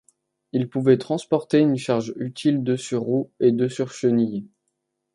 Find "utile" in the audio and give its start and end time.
2.17-2.63